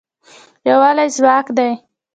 یووالی 0.67 1.07
ځواک 1.15 1.47
دی 1.57 1.71